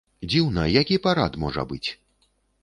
Дзіўна, 0.29 0.63
які 0.81 0.97
парад 1.03 1.37
можа 1.45 1.67
быць? 1.75 1.89